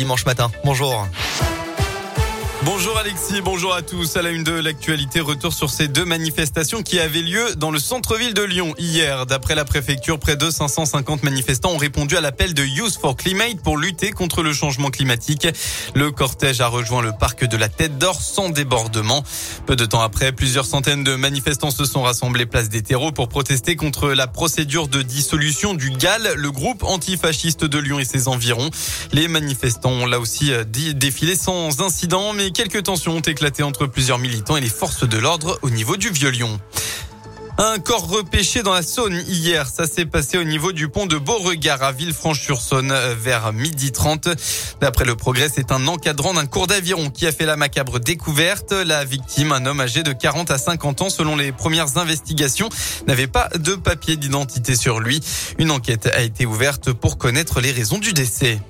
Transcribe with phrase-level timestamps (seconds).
[0.00, 0.48] Dimanche matin.
[0.62, 1.08] Bonjour.
[2.64, 4.16] Bonjour Alexis, bonjour à tous.
[4.16, 7.78] À la une de l'actualité, retour sur ces deux manifestations qui avaient lieu dans le
[7.78, 9.26] centre-ville de Lyon hier.
[9.26, 13.62] D'après la préfecture, près de 550 manifestants ont répondu à l'appel de Youth for Climate
[13.62, 15.46] pour lutter contre le changement climatique.
[15.94, 19.22] Le cortège a rejoint le parc de la Tête d'Or sans débordement.
[19.66, 23.28] Peu de temps après, plusieurs centaines de manifestants se sont rassemblés place des terreaux pour
[23.28, 28.26] protester contre la procédure de dissolution du GAL, le groupe antifasciste de Lyon et ses
[28.26, 28.70] environs.
[29.12, 33.86] Les manifestants ont là aussi euh, défilé sans incident, mais quelques tensions ont éclaté entre
[33.86, 36.60] plusieurs militants et les forces de l'ordre au niveau du Vieux-Lyon.
[37.60, 39.66] Un corps repêché dans la Saône hier.
[39.66, 44.28] Ça s'est passé au niveau du pont de Beauregard à Villefranche-sur-Saône vers midi 30.
[44.80, 48.70] D'après le progrès, c'est un encadrant d'un cours d'aviron qui a fait la macabre découverte.
[48.70, 52.68] La victime, un homme âgé de 40 à 50 ans selon les premières investigations,
[53.08, 55.20] n'avait pas de papier d'identité sur lui.
[55.58, 58.60] Une enquête a été ouverte pour connaître les raisons du décès.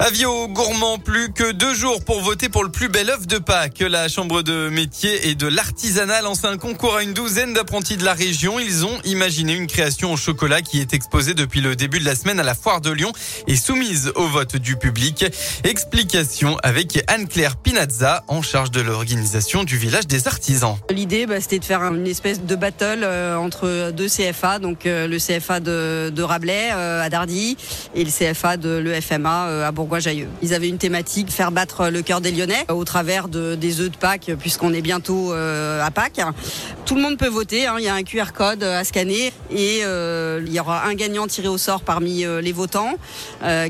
[0.00, 3.38] Avis aux gourmands, plus que deux jours pour voter pour le plus bel œuf de
[3.38, 3.78] Pâques.
[3.78, 8.04] La Chambre de métier et de l'artisanat lance un concours à une douzaine d'apprentis de
[8.04, 8.58] la région.
[8.58, 12.16] Ils ont imaginé une création au chocolat qui est exposée depuis le début de la
[12.16, 13.12] semaine à la foire de Lyon
[13.46, 15.26] et soumise au vote du public.
[15.62, 20.76] Explication avec Anne-Claire Pinazza en charge de l'organisation du village des artisans.
[20.90, 25.06] L'idée, bah, c'était de faire une espèce de battle euh, entre deux CFA, donc euh,
[25.06, 27.56] le CFA de, de Rabelais euh, à Dardy
[27.94, 29.83] et le CFA de l'EFMA à Bourgogne.
[30.42, 33.90] Ils avaient une thématique, faire battre le cœur des Lyonnais au travers de, des œufs
[33.90, 36.20] de Pâques, puisqu'on est bientôt euh, à Pâques.
[36.84, 37.76] Tout le monde peut voter, hein.
[37.78, 41.26] il y a un QR code à scanner et euh, il y aura un gagnant
[41.26, 42.94] tiré au sort parmi euh, les votants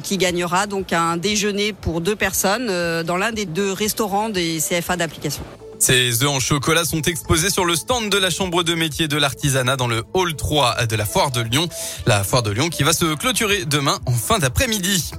[0.03, 2.67] qui gagnera donc un déjeuner pour deux personnes
[3.03, 5.43] dans l'un des deux restaurants des CFA d'application.
[5.79, 9.17] Ces œufs en chocolat sont exposés sur le stand de la Chambre de métier de
[9.17, 11.69] l'artisanat dans le hall 3 de la Foire de Lyon.
[12.07, 15.11] La Foire de Lyon qui va se clôturer demain en fin d'après-midi.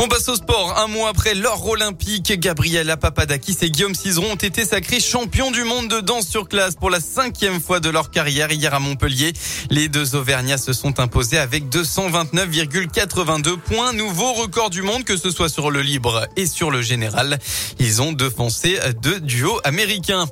[0.00, 0.78] On passe au sport.
[0.78, 5.64] Un mois après l'or olympique, Gabriela Papadakis et Guillaume Cizeron ont été sacrés champions du
[5.64, 9.32] monde de danse sur classe pour la cinquième fois de leur carrière hier à Montpellier.
[9.70, 13.92] Les deux Auvergnats se sont imposés avec 229,82 points.
[13.92, 17.40] Nouveau record du monde, que ce soit sur le libre et sur le général.
[17.80, 20.26] Ils ont défoncé deux duos américains.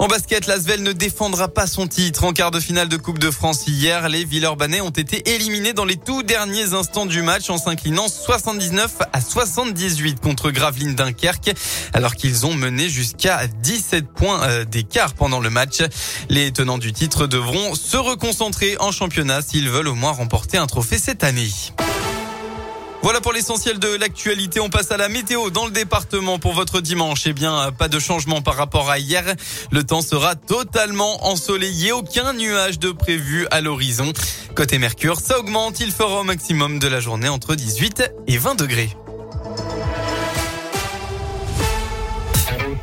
[0.00, 2.24] En basket, l'Asvel ne défendra pas son titre.
[2.24, 5.84] En quart de finale de Coupe de France hier, les Villeurbanais ont été éliminés dans
[5.84, 11.52] les tout derniers instants du match en s'inclinant 79 à 78 contre Gravelines Dunkerque,
[11.92, 15.82] alors qu'ils ont mené jusqu'à 17 points euh, d'écart pendant le match.
[16.28, 20.66] Les tenants du titre devront se reconcentrer en championnat s'ils veulent au moins remporter un
[20.66, 21.50] trophée cette année.
[23.04, 24.60] Voilà pour l'essentiel de l'actualité.
[24.60, 27.24] On passe à la météo dans le département pour votre dimanche.
[27.26, 29.24] Eh bien, pas de changement par rapport à hier.
[29.70, 31.92] Le temps sera totalement ensoleillé.
[31.92, 34.10] Aucun nuage de prévu à l'horizon.
[34.56, 35.80] Côté Mercure, ça augmente.
[35.80, 38.96] Il fera au maximum de la journée entre 18 et 20 degrés.